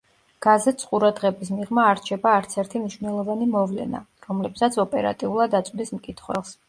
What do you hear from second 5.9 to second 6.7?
მკითხველს.